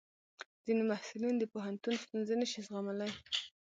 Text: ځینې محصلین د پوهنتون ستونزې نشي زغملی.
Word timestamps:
ځینې 0.65 0.83
محصلین 0.89 1.35
د 1.39 1.43
پوهنتون 1.53 1.93
ستونزې 2.03 2.35
نشي 2.41 2.61
زغملی. 2.67 3.11